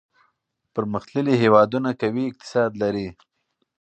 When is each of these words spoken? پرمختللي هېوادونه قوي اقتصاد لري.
پرمختللي 0.73 1.33
هېوادونه 1.43 1.89
قوي 2.01 2.23
اقتصاد 2.29 2.71
لري. 2.81 3.07